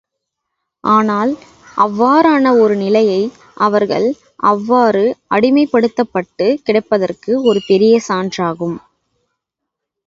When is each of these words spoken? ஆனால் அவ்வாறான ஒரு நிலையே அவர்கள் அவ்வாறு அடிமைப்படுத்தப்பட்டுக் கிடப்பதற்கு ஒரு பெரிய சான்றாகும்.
ஆனால் 0.83 1.31
அவ்வாறான 1.77 2.57
ஒரு 2.59 2.75
நிலையே 2.75 3.19
அவர்கள் 3.57 4.07
அவ்வாறு 4.43 5.03
அடிமைப்படுத்தப்பட்டுக் 5.31 6.59
கிடப்பதற்கு 6.65 7.41
ஒரு 7.43 7.61
பெரிய 7.67 7.99
சான்றாகும். 8.09 8.77